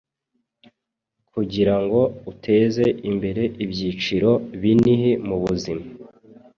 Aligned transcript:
kugirango 1.31 2.01
uteze 2.31 2.85
imbere 3.11 3.43
ibyiciro 3.63 4.31
byinhi 4.59 5.11
mubuzima 5.27 5.83